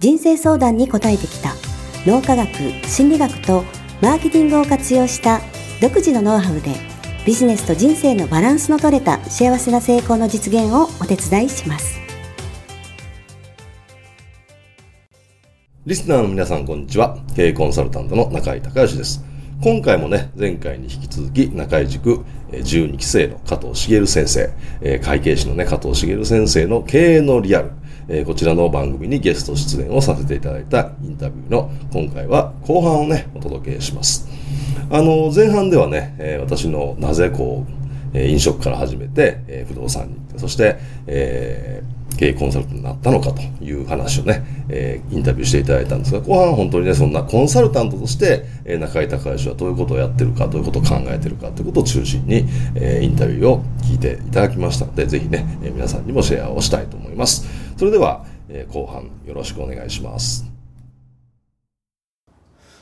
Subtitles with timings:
[0.00, 1.54] 人生相談に答えてきた。
[2.06, 2.48] 脳科学
[2.88, 3.64] 心理学と
[4.00, 5.42] マーケティングを活用した
[5.82, 6.74] 独自のノウハウで
[7.26, 12.00] ビジネスと人生のバランスの取れた幸せな成功の実現をお手伝いします。
[15.84, 17.18] リスナーの皆さんこんにちは。
[17.36, 19.22] 経営コンサルタントの中井隆義です。
[19.62, 27.72] 今回もね前回に引き続き中井塾12期生の加藤茂先生会計士のね加藤茂先生の経営のリアル
[28.12, 34.28] えー、こちらの番組にゲスト出演をさせていただいたインタビューの今回は後半をね、お届けします。
[34.90, 37.80] あの、前半ではね、えー、私のなぜこう、
[38.12, 57.46] え飲食から始めて、え不動産に行って、そして、えー、経営コンサルタントになったのかという話をね、えー、インタビューしていただいたんですが、後半本当にね、そんなコンサルタントとして、えー、中井隆義はどういうことをやってるか、どういうことを考えてるかということを中心に、えー、インタビューを聞いていただきましたので、ぜひね、え、皆さんにもシェアをしたいと思います。
[57.78, 60.49] それでは、え、後半よろしくお願いします。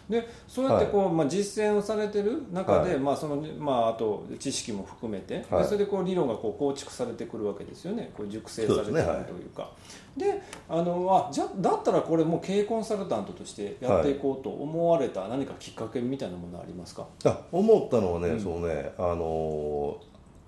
[0.09, 8.11] でそうやってこう、はい、まあ、実践をされてる中で、はい、まあそのまあ、あと知識も含めて、はい、それでこう理論がこう構築されてくるわけですよね。
[8.17, 9.06] こう熟成されてくるとい
[9.47, 9.70] うか。
[10.17, 17.06] で、ね、あのあじゃだったらこれも経営コンサルタントとしてやっていこうと思われた何かきっかけみたいなものありますか？
[17.25, 19.98] あ思ったのはね、うん、そうねあの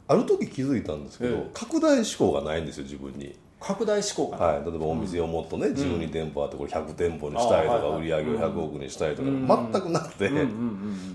[0.08, 3.36] ある時気づいたんですけど、ええ、拡大志向がないんですよ自分に。
[3.60, 10.30] 拡大志向かな、はい、例えばお店をもっとね、うん、12店舗あってこれ100店舗にしたいとか、売り上げを100億にしたいとか、全くなくて、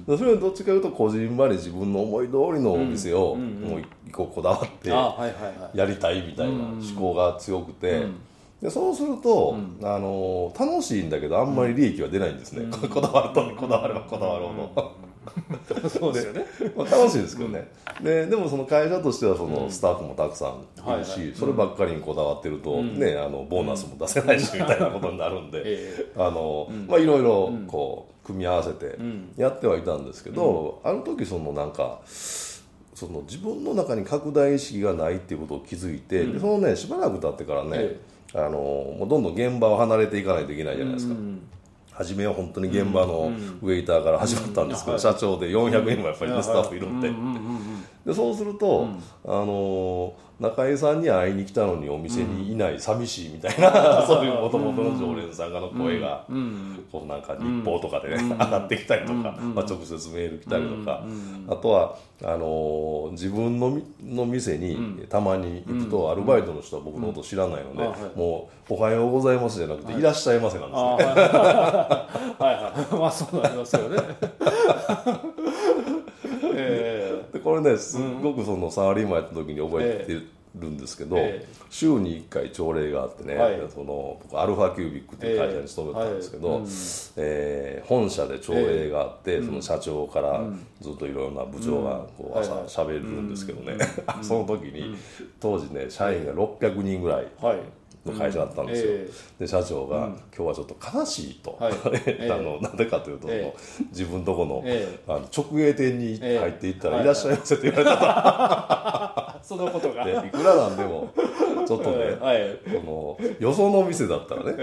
[0.05, 4.89] それはどっちかというとこじんまり自分の思い通りのお店をもう一個こだわって
[5.77, 8.05] やりたいみたいな思考が強くて。
[8.61, 15.04] でそうすると、あの楽しいんだけどあんまり利益は出ないんですね、 こだわるとこだわればこだわるほど。
[15.89, 17.67] そうですよね、 まあ、楽しいですけどね、
[18.01, 25.63] ででもその会社としてはそのスタッフもたくさんいるし、そればっかりにこだわってると、ね、あのボーナスも出せないしみたいなことになるんで、
[26.17, 28.97] あのまあいろいろこう組み合わせて
[29.37, 37.97] やってはいたんですけど、ある時そのなんかその自分の中に拡大意識がないっていうことを気づいて、でそのねしばらく経ってからね、
[38.33, 41.15] あのもうどんどん現場を離れていかないといけないじゃないですか。
[41.97, 47.09] 初めは本当に現場のウェイターから始まったんですけど、社長で400人もやっぱりねスタッフいるんで
[48.05, 48.87] でそうすると、
[49.25, 56.25] あの中井さんに会いに来たのにお店にいない寂しいみたいな、 そういうもともとの常連さんがの声が、
[56.91, 61.03] こうなんか日報とかでね、上がってきたりとか、まあ、直接メール来たりとか、
[61.47, 67.83] あとはあの自分のの店にたまに行くと、アルバイトの人は僕のこと知らないので、
[68.15, 70.01] もう「おはようございます」じゃなくて「い。
[70.01, 70.89] らっしゃいませ」なんですね。
[70.89, 70.97] は
[72.39, 72.95] いはい。
[72.99, 73.97] まあそうなりますよね。
[77.45, 80.13] これねすっごくそのサラリーマンやった時に覚えて
[80.59, 86.63] るんですけど、えー、週に1回朝礼があってね、はい、その僕アルファキュービックっていう会社に勤めてたんですけど、
[87.17, 87.85] ええ。
[87.85, 90.43] ー、本社で朝礼があって、その社長から
[90.81, 93.77] ずっといろいろな部長がこう朝しゃべるんですけどね、
[94.23, 94.95] その時に
[95.39, 97.27] 当時ね社員が600人ぐらい。
[97.39, 97.59] はい
[98.05, 101.73] の会社だったんですよ、うんえー、で社長が、うん、今日はちょっと悲しいと、はい、
[102.31, 107.97] あのなんでかというと、えー、自分とこのえー、あの直営店に入っていったら、いらっしゃいませって言われた。
[107.97, 110.05] と、はい、 そのことが。
[110.25, 111.11] いくらなんでも
[111.65, 114.53] ちょっとね、はい、そのよその店だったらね、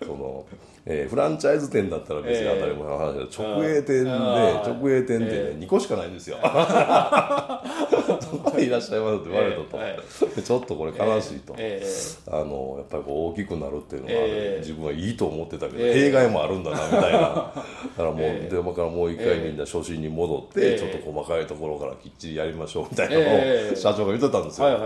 [0.00, 0.46] その
[0.90, 6.38] えー、フランチャイズ店だったら別に当たり前の話だけど、直営店で直営店で、ね2個しかないんですよ。
[6.42, 17.18] そこにいらっしゃいますって言われたと、ちょっとこれ悲しいと、あのやっぱりこう大きくなるっていうのは、自分はいいと思ってたけど、弊害もあるんだなみたいな。
[17.20, 17.62] だか
[17.98, 24.78] らもう、電話からもう一回みんな初心に戻って、ちょっと細かいところからきっちりやりましょうみたいなのを社長が言ってたんですよ。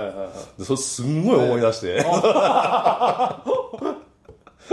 [0.58, 2.00] でそれすんごい思い出して。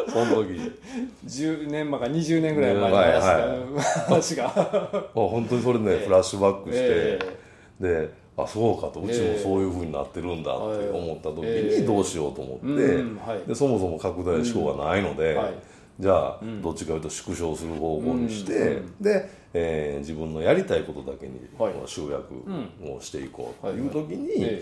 [0.10, 0.72] その時。
[1.26, 4.50] 10年前か20年ぐらい前の話,、話が
[5.14, 7.20] 本当にそれね、フラッシュバックして、
[7.80, 15.38] であそうかとうちもそういうふうになってるんだって思った時にどうしようと思って、でそもそも拡大志向がないので、
[16.00, 21.40] じゃあ、どっちかというと縮小する方向にして、で、えー、自分のやりたいことだけに
[21.86, 22.34] 集約
[22.90, 24.62] をしていこうという時に、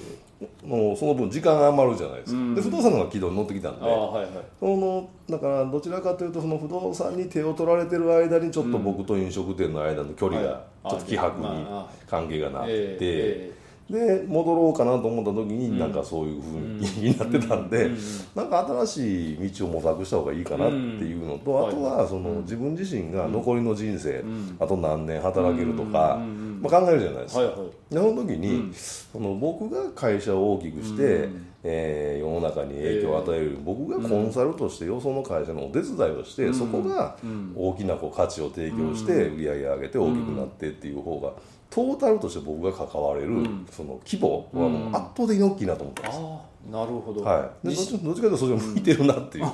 [0.63, 4.27] もうその分時間が余るじゃないですか、で不動産の軌道に乗ってきたんで、はいはい、
[4.59, 11.65] そのだからどちらかというとその不動産に手を取られてる間にちょっと僕と飲食店の間の距離がちょっと希薄に
[12.07, 13.56] 関係がなって。
[13.89, 17.89] で戻ろうかなと思った時になんかそういう雰囲気になってたんで
[18.35, 24.23] なんか新しい道を模索した方がいいかなっていうのとあとはその自分自身が残りの人生
[24.59, 26.19] あと何年働けるとか
[26.61, 27.41] まあ考えるじゃないですか。
[27.89, 31.29] でその時にその僕が会社を大きくして
[31.63, 37.17] え世の中に影響を与える僕がコンサルとしてよその会社のお手伝いをしてそこが
[37.55, 41.31] 大きなこう価値を提供して売り上げ上げて大きくなってっていう方が。
[41.69, 46.21] トータルとして僕が関われる、その規模はもう圧倒的に大きいなと思ってます、う
[46.69, 49.45] ん、なるほど、はい、でどっちかというとそっち向いてるなっていう。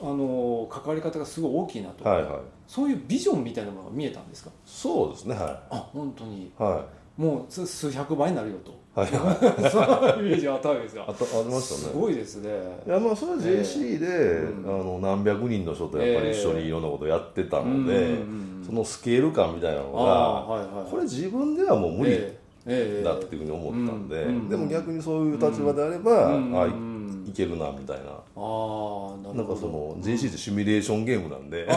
[0.02, 2.34] あの関わり方がすごい大きいなと、はいはい、
[2.66, 4.50] そういうビジョンみたいなものが見えたんですか？
[4.66, 5.44] そうですねはい。
[5.70, 6.84] あ本当に、は
[7.18, 8.82] い、もう数百倍になるよと。
[8.94, 9.10] はい。
[9.10, 9.32] は
[9.66, 11.04] い、そういうイメージあったわけですよ。
[11.08, 11.60] あありましたね。
[11.60, 12.50] すごいですね。
[12.86, 22.20] いやまあそれは JC で、えー、あの何百人の人とやっぱり一緒にいろんなことやってたので、えー、そのスケール感みたいなのが、はいはい、これ自分ではもう無理
[22.64, 26.66] だっていうふうに思ったんで、でも逆にそういう立場であれば、あ
[27.26, 28.10] いけるなみたいな。
[28.36, 31.68] あなんかその JC ってシミュレーションゲームなんで。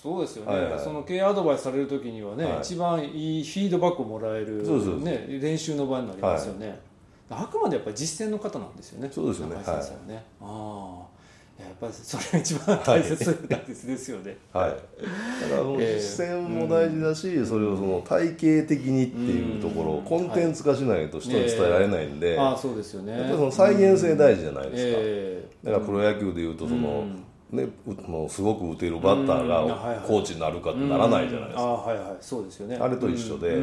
[0.00, 4.62] そうですよね、はいはい、その経営アドバイスされる時にはね、はい、一番いいフィードバックをもらえる、
[5.02, 6.80] ね、練習の場になりますよね、
[7.28, 9.10] はい、あくまでやっぱり実践の方なんですよね。
[9.12, 9.56] そうですよね。
[9.56, 11.19] 先生はね、ああ
[11.60, 14.36] やっぱりそれが一番大切,、大切ですよね。
[14.52, 14.70] はい。
[14.70, 23.12] だから実践も大事だし、えー、それをその体系的にっていうところ、うん、コンテンツ化しないと人に伝えられないんで、えー、あそうですよね。
[23.12, 27.66] やっぱりその再現性大事じゃないですか、えー、だからプロ野球でいうとその、うんね、
[28.06, 32.16] もうすごく打てるバッターがコーチになるかってならないじゃないですか、あはいはい。
[32.20, 32.76] そうですよね。
[32.76, 33.60] あれと一緒で、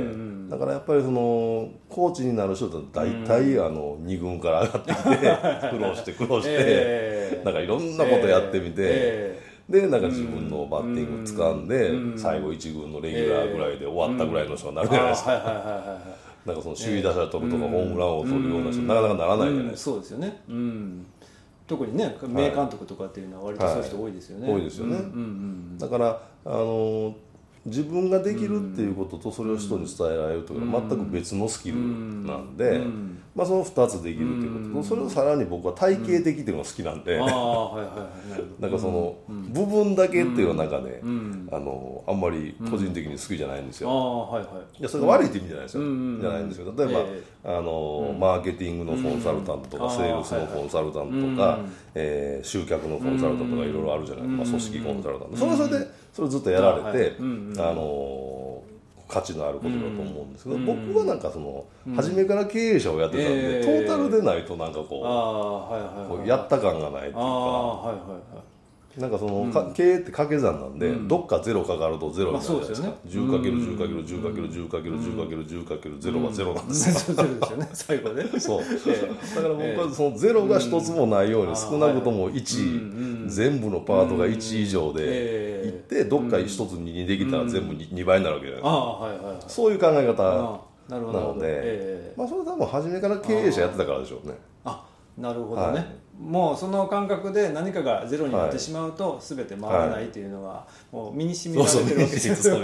[0.50, 9.39] だからやっぱりそのコーチになる人って大体、あの2軍から上がってきて 苦労して苦労して、なんかいろんなことやってみて、
[9.69, 15.31] でなんか自分のバッティング掴んで、最後1軍のレギュラーぐらいで終わったぐらいの人になるじゃないですか、
[16.45, 21.06] なんかその首位打者取るとかホームランを取るような人、なかなかならないじゃないですか、そうですよね、うん
[21.68, 24.98] 特にね名監督とかっていうのは割とそういう人多いですよね、多いですよね、
[25.78, 27.14] だからあの
[27.68, 31.75] 自分ができるっていうこととそれを人に伝えられるというのは全く別のスキル
[32.25, 32.80] なんで、
[33.36, 34.84] まあ、その2つできるっていうこと。
[34.84, 37.18] とそれをさらに僕は体系的っていうのが好きなんで。
[37.18, 37.25] な
[38.68, 40.68] んかその部分だけっていうのはなん。
[40.69, 41.00] かね
[41.52, 43.90] あのあんまり個人的に好きじゃないんですよ。
[44.80, 45.84] いやそれが悪いって意味じゃないですよ。
[45.84, 46.94] じゃないんですけど例え
[47.44, 51.60] ばあのマーケティングのコンサルタントとかセールスのコンサルタントとか
[51.96, 55.38] え集客のコンサルタントとかいろいろあるじゃないまあ組織コンサルタント。
[55.38, 57.22] それはそれでそれずっとやられてあ
[57.74, 58.64] の
[59.08, 67.22] 価値のあることだと思うんですけど、うん、僕はなんかその、うん、初めから経営者をやってたんで、えー、トータルでないとなんかこうはいはいはい、やった感がないっていうか、
[68.98, 77.70] なんかその、うん、経営って掛け算なんで、うん、どっかゼロかかるとゼロになるじゃないですか、まあ、10かける10かける10かける10かける10かける10かけるゼロはゼロなんですよ、 ゼロですよね。
[77.74, 78.25] 最後ね。
[78.39, 94.34] そう、だから僕はそのゼロが一つもないように、少なくとも1、全部のパートが1以上でいって、どっか一つにできたら全部 2, 倍になるわけじゃないですか、はいはい、そういう考え方なので、まあ、それは多分初めから経営者やってたからでしょうね。
[94.65, 94.87] あ
[95.17, 102.57] なるほどね、もうその感覚で何かがゼロになってしまうと全て回らないっていうのはもう身に染みられてるわけですよ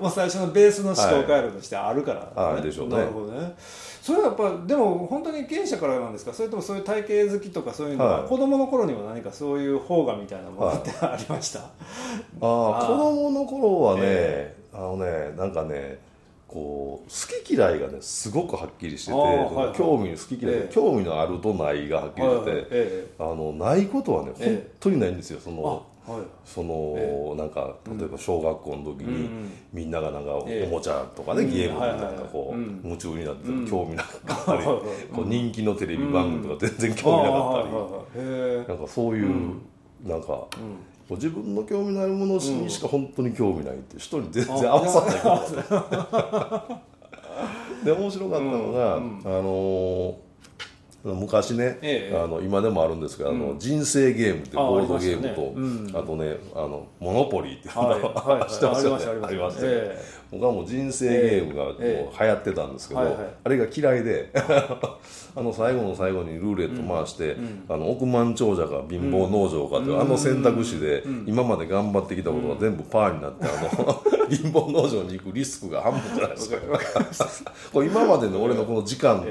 [0.00, 2.96] もう最初のベースの思考回路としてあるから、ね、でしょうね。
[2.96, 3.54] なるほどね。
[3.58, 6.32] それはやっぱでも本当に経営者からなんですか？
[6.32, 11.68] それともそういう体系好きとかそういうのは、はい、子供の頃には何かそういう方がみたいなものってありました、はい、
[12.40, 15.98] ああ子供の頃はね、えー、あのねなんかね
[16.48, 25.40] こう好き嫌いがねすごくはっきりしてて、はいはい、興味好き嫌い、え興味のあるとないがはっきりしてて、はいはいえ、あのないことはね本当にないんですよ。
[25.40, 25.86] その。
[26.06, 39.54] はい、その、えー、なんか例えば小学校の時に、うん、みんながなんかおもちゃとかね、えー、ゲームになんかこう、うん、夢中になって興味なかったり、こう人気のテレビ番組とか全然興味なかったり、なんかそういう、
[40.04, 40.46] なんか。
[41.10, 45.28] 自分の興味のあるものにしか本当に興味ないって人に全然合わさないか
[46.60, 46.80] ら
[47.84, 49.00] で面白かったのが、あ
[49.42, 50.16] の
[51.12, 55.52] 昔ね、ええ、あの今でもあるんですけど、うん、あの人生ゲームってボールドゲームとあ、ね。
[55.54, 57.82] うん、あとねあのモノポリーっていうの
[58.14, 59.26] が、はいはい、 してますよね？
[59.26, 64.30] ありましたね、ええ、僕はもう人生ゲームがもう流行ってたんですけど、あれが嫌いで
[65.36, 76.56] あの最後の最後にルーレット回して、うん、あの億万長者か貧乏農場かという、あの選択肢で、今まで頑張ってきたことが全部パーになって、あの 貧乏農場に行くリスクが半分じゃないですか
[77.72, 79.26] これ今までの俺のこの時間と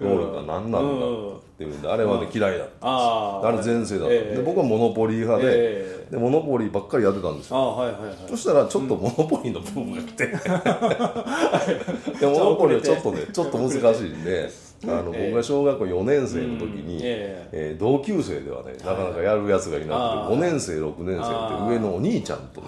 [0.00, 1.06] 能力が何なんだ
[1.38, 4.42] っていうんであれはね嫌いだったあれ前世だった、で。
[4.44, 10.26] 僕はモノポリー派で,、でモノポリーばっかりやってたんですよ、はいはいはい、そしたらちょっとモノポリーの部分があって、
[12.20, 13.80] でモノポリーはちょっとねちょっと難しい
[14.10, 17.76] んであの僕が小学校4年生の時に、ええ。
[17.78, 19.94] 同級生ではねなかなかやるやつがいなくて、
[20.34, 22.62] 5年生6年生って上のお兄ちゃんと、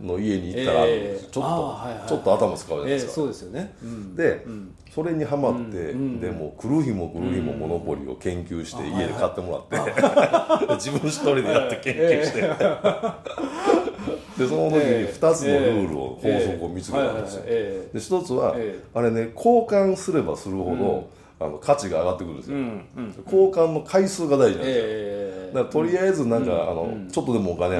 [0.00, 3.74] の家に行ったら、ちょっと、ちょっと頭使うじゃないですか、そうですよね、
[4.14, 4.46] で、
[4.94, 9.86] それにはまって、でも来る日も来る日もモノポリを研究して家で買ってもらっ
[10.66, 12.40] て、 自分一人でやって研究して、
[14.38, 18.54] でその時に2つのルールを、法則を見つけたんですよ、で一つは、
[18.94, 21.08] あれね交換すればするほど、
[21.40, 22.62] あの価値が上がってくるんですよ、うん
[22.96, 27.78] うん、交換の回数が大事なんですよ、えー、だからとりあえずなんか、うん、あのちょっとでもお金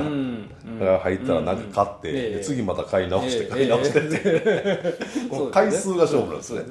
[0.80, 6.62] が入ったらなんか買って、うん、次また買い直して、買い直してって、えー、 回数が勝負なんですね、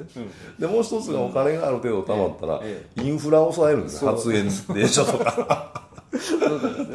[0.58, 2.60] でもう一つがお金がある程度貯まったら、
[3.02, 5.84] インフラを抑えるんですよ、発煙電車とか。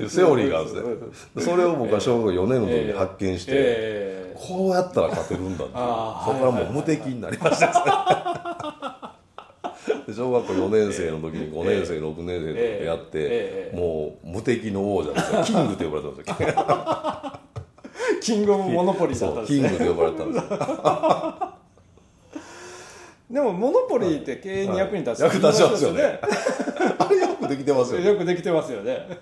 [0.07, 1.43] セオリーがあるんですね。
[1.43, 8.38] それを僕は小学4年の時に発見して、こうやったら勝てるんだってそこからもう無敵になりました
[10.13, 16.35] 小学校4年生の時に5年生、6年生の時やって、もう無敵の王者ですキングって呼ばれたんですよ。
[18.21, 20.45] キングオブモノポリーだったんですキングって呼ばれたんです
[23.33, 26.19] でもモノポリーって経営に役に立つ、役立ちますよね。
[26.97, 28.07] あれよくできてますよね。
[28.07, 29.19] よくできてますよね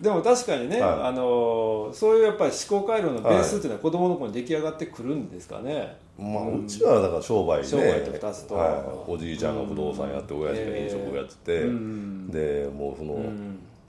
[0.00, 8.68] でも確かにね、はい、あのそういうやっぱり思考回路のベースっていうのは子供の頃に出来上がってくるんですかね、まあ、うちはだから商売で、商売と2つと、は
[9.08, 13.18] い、おじいちゃんが不動産やって、親父が飲食やってて、でもうその、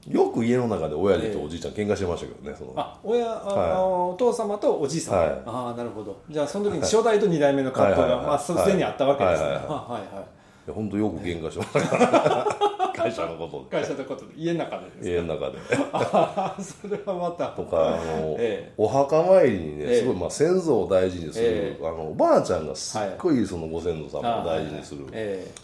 [0.08, 2.74] よく家の中で親父とおじいちゃん喧嘩してましたけどねその。
[2.75, 6.20] あ親あ、はい、お父様とおじい様、はい、ああなるほど。
[6.30, 9.50] じゃあその時に初代と2代目の葛藤が、まあ、すでにあったわけですね。
[9.50, 10.38] はいはいはい
[10.72, 12.70] 本当よく喧嘩しました。
[13.00, 13.82] 会社のことで。
[13.82, 14.34] 会社のことで。
[14.36, 15.58] 家の中でです家の中で。
[15.94, 17.48] あ あそれはまた。
[17.48, 25.06] とかあの、ええ、お墓参りにねすごい、まあ、先祖を大事にする、え、あのおばあちゃんがすっごいそのご先祖様を大事にする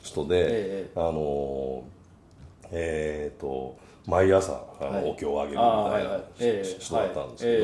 [0.02, 1.84] 人で、あの
[2.72, 3.76] えっ、ー、と
[4.08, 7.58] 毎朝あの、お経をあげるみたいな人だったんですけ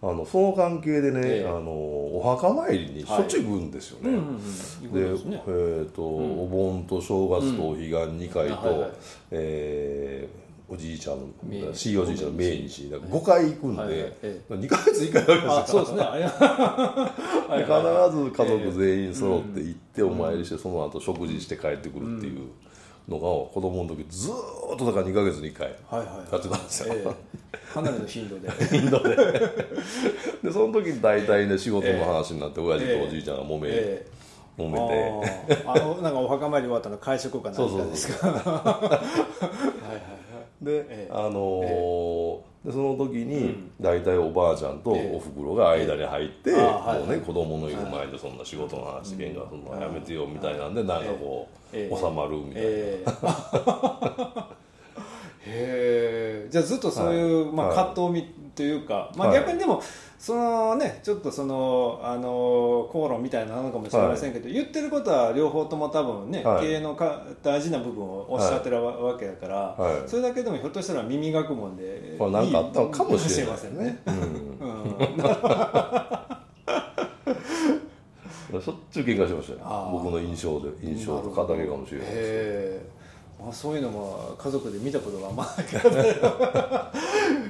[0.00, 4.18] ど、あのその関係でね、あのお墓参りにしょっちゅう行くんですよね。
[4.92, 5.08] で、
[5.48, 8.92] えっ、と、お盆と正月とお彼岸2回と、
[9.30, 10.28] え
[10.70, 12.82] おじいちゃんのしいおじいちゃんの命日。
[12.82, 14.12] 5回行くんで、
[14.50, 16.04] 2か月1回わけですよそうですね。
[17.64, 22.48] 必ず家族全員揃って行ってお参りしてその後食事して帰ってくるっていう。
[23.08, 25.72] のが子供の時ずっとだから2か月に1回や
[26.38, 27.14] ってたんですよ、はいはい
[27.52, 27.56] え。
[27.56, 28.50] ー、かなりの頻度で。
[28.70, 29.16] 頻度で。
[30.44, 34.18] でその時に大体ね仕事の話になって、親父とおじいちゃんが揉め、えー
[34.58, 34.76] 揉め
[35.46, 35.62] て。
[35.66, 38.26] あのなんかお墓参り終わったの会食か何かですか？
[38.28, 38.40] はい
[38.82, 39.00] は
[40.60, 54.48] いで、えー、あのーえー、でその時に大体おばあちゃんとおふくろが間に入って、えー、もうね、子供のいる前でそんな仕事の話喧嘩するのやめてよみたいなんでなんかこう、収まるみたいな。
[55.46, 59.80] へえじゃあずっとそういう、はい、まあ、葛藤み、というか、まあ、逆にでも、
[60.18, 74.02] そのねちょっとそのあの口論みたいなのかもしれませんけど、言ってることは両方とも多分ね、経営のか大事な部分をおっしゃってるわけだから、それだけでもひょっとしたら耳学問でいいなんかあったのかもしれませんね。
[78.60, 79.88] しょ っちゅう喧嘩しましたよ。
[79.92, 82.97] 僕の印象で印象と片毛かもしれないですま
[83.48, 85.66] あ、そういうのも家族で見たことがあんまない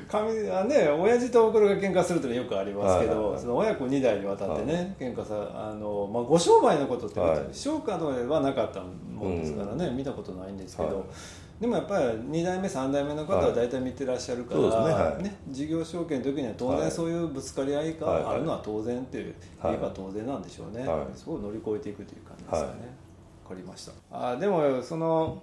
[0.08, 7.20] 神はね親父とおふくろが喧嘩するってのはよくありますけど、その親子2代にわたってね、はい、喧嘩さあの、まあ、ご商売のことって、
[7.52, 11.04] 商家ではなかったもんですからね、うん、見たことないんですけど、はい、
[11.60, 22.74] でもやっぱり2代目3代目の方は大体見てらっしゃるから、はいね、ね、事業承継の時には当然そういうぶつかり合いがあるのは当然っていう、言えば当然なんでしょうね、そこを乗り越えていくという感じですよね、
[23.44, 25.42] 分かりましたあでもその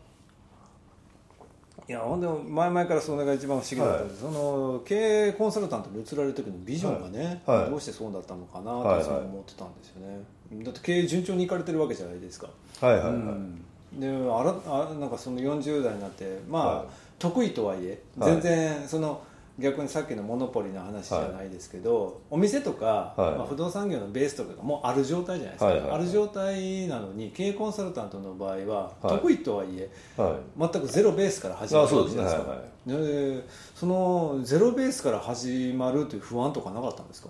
[1.88, 4.96] いやほんで前々からそれが一番不思議だったんです、はい、その経
[5.28, 7.58] 営コンサルタントに移られる時のビジョンがね、はい。
[7.60, 12.48] はい、どうしてそうだったのかなと思ってたんですよね、だって経営順調にいかれてるわけじゃないですか。
[12.82, 13.64] はいはいはい、うん、
[14.00, 19.22] であらあなんかその40代になってまあ、得意とはいえ全然その、
[19.58, 32.44] 逆にさっきのモノポリの話じゃないですけど、はい、お店とか、はい、まあ、不動産業のベースとかがもうある状態じゃないですか、はいはいはい、ある状態なのに経営コンサルタントの場合は、得意とはいえ、全くゼロベースから始まるじゃないですか。
[32.88, 33.44] そで
[33.74, 37.30] そのゼロベースから始まるという不安とかなかったんですか？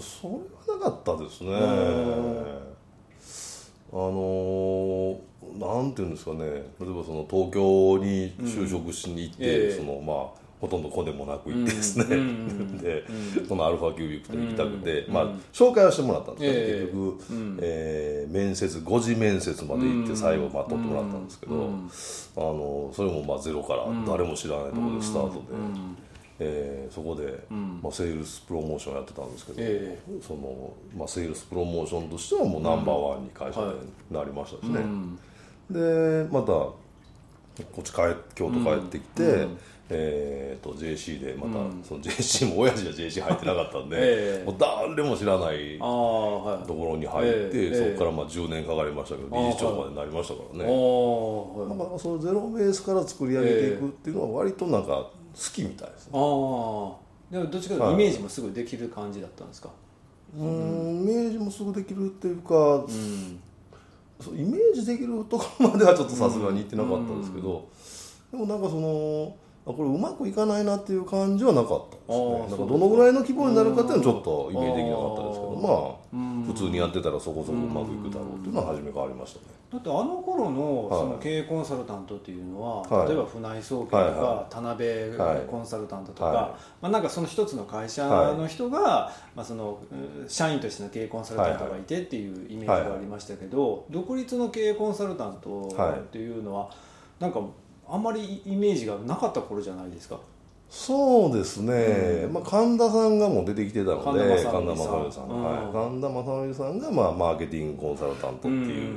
[0.00, 0.32] それ
[0.72, 1.54] はなかったですね。
[3.92, 5.20] あの
[5.58, 6.44] なんていうんですかね。
[6.44, 12.04] 例えばその東京に就職しに行って、うん、そのまあほとんど子でもなく行ってですね、
[12.80, 13.04] で、
[13.48, 21.54] そのアルファキュービックと行きたくて、まあ紹介はしてもらったんですけど、結局、えー、面接5次面接まで行って最後まあ取ってもらったんですけど、
[22.36, 25.40] あのそれもまあゼロから誰も知らないところでスタートで。
[26.44, 33.74] えー、そこで、まあ、セールスプロモーションやってたんですけど、えー、そのまあ、セールスプロモーションとしてはもうナンバーワンに会社で
[34.10, 34.80] なりましたしね、
[35.70, 36.76] でまたこ
[37.78, 39.58] っち帰京都帰ってきて、うん
[39.94, 55.10] えーと、JC でまた、うん、その JC も親父は JC 入ってなかったんで、 えー、もう誰も知らないところに入って、えー、そこからまあ10年かかりましたけど理事長までなりましたからね、はい、だからそのゼロベースから作り上げていくっていうのは割となんか好
[55.54, 59.74] きみたいですね、ああでもどっちかというとイメージもすぐできる感じだったんですか、は
[60.36, 63.40] い、うんイメージもすぐできるっていうか、うん、
[64.20, 67.66] そうイメージできるところまではちょっとさすがにいってなかったんですけど、
[68.32, 72.38] うん、でもなんかそのこれうまくいかないなっていう感じはなかったですね。
[72.40, 79.46] なんかどのぐらいの規模になるかっていうのはちょっとイメージできなかったですけどまあ普通にやってたらそこそこうまくいくだろうっていうのは初めからありましたね。
[79.72, 86.44] だってあの頃のその経営コンサルタントっていうのは、はい、例えば船井総研とか田辺コンサルタントとか、はいはい、
[86.82, 89.78] まあ、なんかその一つの会社の人が、まあ、その
[90.28, 96.68] 社員としての経営コンサルタントがいてっていうイメージがありましたけど、独立の経営コンサルタントっていうのは
[97.18, 97.40] なんか
[97.92, 100.18] あんまりイメージがなかった頃じゃないですか？
[100.70, 101.74] そうですね、
[102.24, 108.94] うん、まあ、神田さんがもう出てきてたので神田正則さん、うん、はい、神田正則さんが、まあ、マーケティングコンサルタントっていう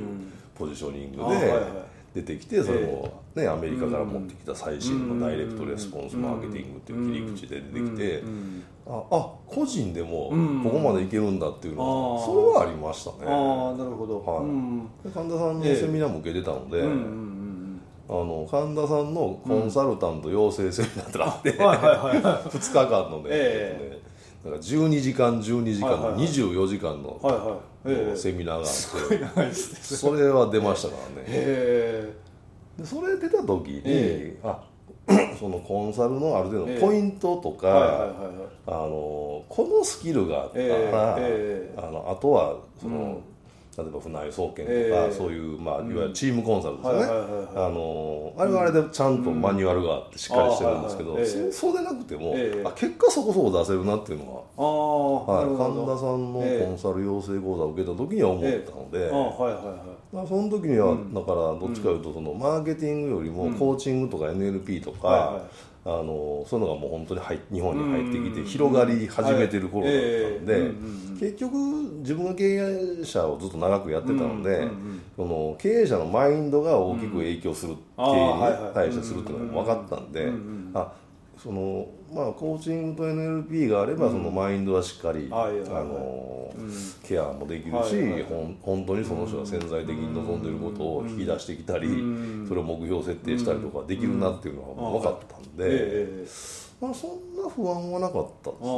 [0.58, 8.22] ポジショニングで出てきてそれを、ね、アメリカから持ってきた最新のダイレクトレスポンスマーケティングっていう切り口で出てきて、
[8.86, 10.32] ああ個人でも
[10.64, 13.16] ここまでいけるんだっていうのは、それはありましたね。
[13.26, 15.10] ああなるほど、はい。
[15.12, 16.80] 神田さんのセミナーも受けてたので、
[18.08, 27.60] あの神田さんのコンサルタント養成セミナーってあって、2 日間のね、えー、なんか12時間12時間の24時間の
[28.14, 31.28] セミナーがあって、それは出ましたからね。
[32.78, 34.62] でそれ出た時に、えー、あ
[35.38, 38.12] そのコンサルのある程度のポイントとか
[38.66, 43.22] あのこのスキルがあったら、えー、あのあとはその、うん
[43.76, 47.04] 例えば船井総研とか、えー、そういう、まあ、いわゆるチームコンサルですよね、
[47.54, 59.10] あのあれはあれでちゃんとマニュアルがあってしっかりしてるんですけど、うん、そうでなくても、えー、あ結果そこそこ出せるなっていうのは、はい、神田さんのコンサル養成講座を受けた時には思ったので、
[60.26, 65.42] その時には、だからどっちかというとそのマーケティングよりもコーチングとか NLP とか、
[65.88, 70.72] あのそういうのがもう本当に入日本に入ってきて広がり始めてる頃だったんで、
[71.20, 71.54] 結局
[72.00, 74.68] 自分が経営者をずっと長くやってたので、
[75.14, 80.32] その経営者のマインドが大きく影響する、経営に対してするっていうのが分かったんで、
[80.74, 80.92] あ
[81.38, 86.54] そのまあ、コーチングと NLP があれば、そのマインドはしっかり、あの
[87.02, 91.88] ケアもできるし、ほん本当にその人が潜在的に望んでいることを引き出してきたり、
[92.48, 96.24] それを目標設定したりとかできるなっていうのは分かったんで、
[96.80, 98.68] まあ、そんな不安はなかったですね。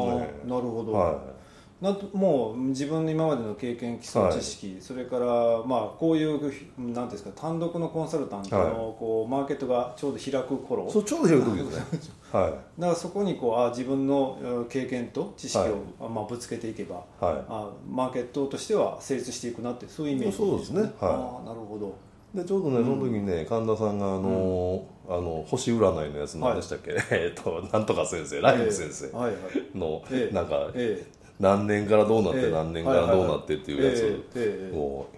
[0.45, 1.39] なるほど、はい。
[1.85, 5.27] なもう自分の今までの経験基礎知識、はい、それから
[5.65, 6.41] まあこういう
[6.77, 10.91] なんですか単独のコンサルタントのこう、マーケットがちょうど開く頃。
[10.91, 12.01] そうちょうど開く時ですね、
[12.33, 15.63] はい、だからそこにこうあ自分の経験と知識を、
[15.99, 21.97] はい、まあ、ぶつけていけば、はい、あマーケットとしては成立していくなってそういうイメージそうですね、はい、あなるほど。
[22.35, 29.07] でちょうどねその時にね神田さんがあの、あの星占いのやつ何でしたっけ、はい、えっとなんとか先生ライブ先生
[29.75, 35.09] の、えー、なんか、えー、何年からどうなって、何年からどうなってっていうやつを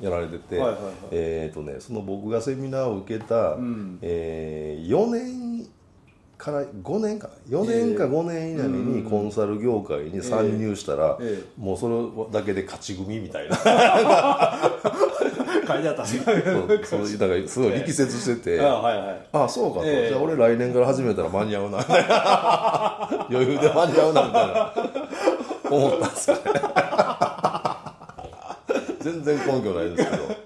[0.00, 0.62] やられてて、
[1.10, 5.45] えっ、とねその僕がセミナーを受けた、うん、えー、4年
[6.38, 11.18] から5年か4年か5年以内にコンサル業界に参入したら、
[11.56, 11.88] もうそ
[12.30, 13.56] れだけで勝ち組みたいな。
[15.66, 23.26] 書いてあったんですそうそうだからすごい力説してて、あはいはい、あそうかと、じゃあ俺来年から始めたら間に合うなみたいな。
[23.28, 24.72] 余裕で間に合うなみたいな。
[25.70, 26.42] 思ったんですよね
[29.00, 30.45] 全然根拠ないですけど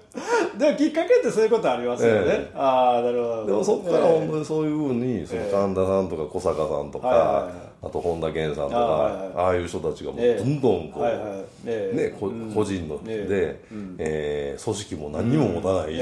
[0.61, 3.45] でもきっかけってそういうことありますよね、えああなるほど。
[3.47, 13.59] でもそこから本当にそういうふうにその神田さんとか小坂さんとか、あと本田健さんとかああいう人たちがもうどんどんこう、ね、個人ので、
[13.97, 15.95] えー、組織も何にも持たない、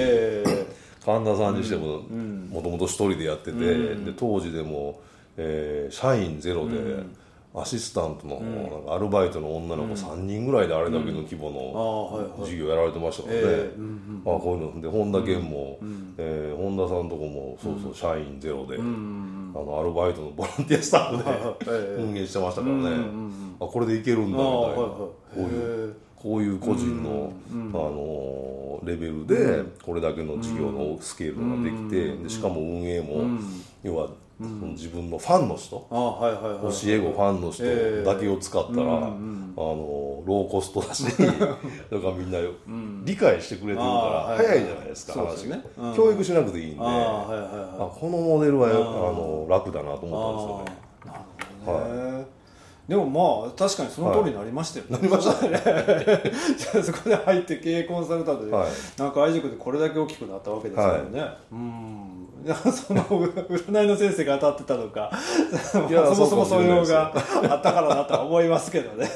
[1.05, 2.01] 神田さんにしても
[2.51, 4.99] もともと一人でやってて、で当時でも、
[5.37, 6.75] えー、社員ゼロで。
[7.55, 13.41] アシスタントの、なんかアルバイトの女の子3人ぐらいであれだけの規模の授業やられてましたからね、
[14.21, 15.79] あこういうので本田健も、
[16.17, 21.71] え本田さんとこもそうそう社員ゼロで、あのアルバイトのボランティアスタッフで
[22.03, 22.89] 運営してましたからね、
[23.59, 24.75] あこれでいけるんだみたいな。
[24.77, 33.39] こういうこういう個人の、あのレベルでこれだけの事業のスケールができてでしかも運営も、
[33.83, 34.09] 要は
[34.39, 41.55] うん、自分のファンの人、教え子ファンの人だけを使ったら、えー、あのローコストだし だか
[41.91, 42.39] らみんな
[43.03, 50.89] 理解してくれてるから早いじゃないですか、話が、ねうん、教育しなくていいんであ、このモデルはあの楽だなと思ったんですよね。
[51.05, 51.19] なる
[51.65, 52.08] ほどね、はい
[52.89, 54.85] でもまあ確かにその通りになりましたよ。
[54.89, 56.81] ね、はい、なりましたね。
[56.81, 62.27] そこで入って経営コンサルタントで、はい、なんか愛塾でこれだけ大きくなったわけですよね、はい、うん。
[62.73, 63.03] その
[63.45, 65.11] 占いの先生が当たってたのか。
[65.71, 67.13] そもそもそういうのが
[67.51, 69.07] あったからなとは思いますけどね。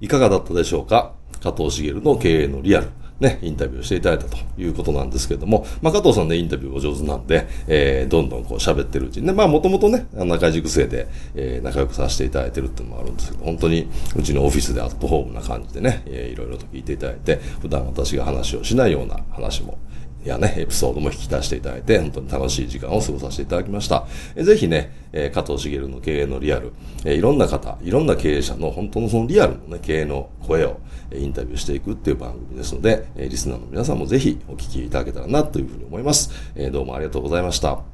[0.00, 1.12] いかがだったでしょうか？
[1.42, 2.88] 加藤茂の経営のリアル
[3.24, 19.78] ね、インタビューしていただいたということなんですけれども、まあ、加藤さんね、インタビューお上手なんで、えー、どんどんこう喋ってるうちにね、まあ、もともとね、中井塾生で、えー、仲良くさせていただいてるっていうのもあるんですけど、本当にうちのオフィスでアットホームな感じでね、えー、いろいろと聞いていただいて、普段私が話をしないような話も
[20.28, 24.06] やね、エピソードも引き出していただいて、本当に楽しい時間を過ごさせていただきました。
[24.34, 26.72] えぜひね、え加藤茂の経営のリアル、
[27.04, 36.30] えいろんな方、いろんな経営者の本当のそのリアルのね、経営の声を、えインタビューしていくっていう番組ですので、えリスナーの皆さんもぜひお聞きいただけたらなというふうに思います。
[36.54, 37.93] えどうもありがとうございました。